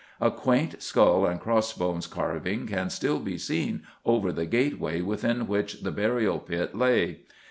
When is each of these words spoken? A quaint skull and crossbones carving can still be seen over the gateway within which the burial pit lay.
A 0.19 0.31
quaint 0.31 0.81
skull 0.81 1.27
and 1.27 1.39
crossbones 1.39 2.07
carving 2.07 2.65
can 2.65 2.89
still 2.89 3.19
be 3.19 3.37
seen 3.37 3.83
over 4.03 4.31
the 4.31 4.47
gateway 4.47 5.01
within 5.01 5.47
which 5.47 5.83
the 5.83 5.91
burial 5.91 6.39
pit 6.39 6.73
lay. 6.75 7.19